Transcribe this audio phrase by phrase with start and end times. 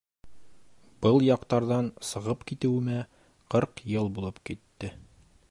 [1.05, 3.05] Был яҡтарҙан сығып китеүемә
[3.57, 4.95] ҡырҡ йыл булып китте.